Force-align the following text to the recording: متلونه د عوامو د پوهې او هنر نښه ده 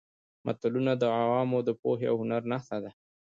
متلونه 0.45 0.91
د 0.97 1.03
عوامو 1.19 1.59
د 1.67 1.69
پوهې 1.81 2.05
او 2.11 2.15
هنر 2.21 2.41
نښه 2.51 2.77
ده 2.83 2.91